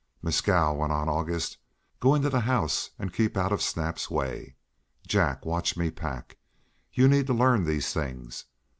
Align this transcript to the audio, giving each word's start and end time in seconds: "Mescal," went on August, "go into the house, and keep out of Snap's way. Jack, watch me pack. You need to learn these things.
"Mescal," 0.23 0.77
went 0.77 0.91
on 0.91 1.07
August, 1.07 1.59
"go 1.99 2.15
into 2.15 2.27
the 2.31 2.39
house, 2.39 2.89
and 2.97 3.13
keep 3.13 3.37
out 3.37 3.51
of 3.51 3.61
Snap's 3.61 4.09
way. 4.09 4.55
Jack, 5.05 5.45
watch 5.45 5.77
me 5.77 5.91
pack. 5.91 6.37
You 6.91 7.07
need 7.07 7.27
to 7.27 7.33
learn 7.35 7.65
these 7.65 7.93
things. 7.93 8.45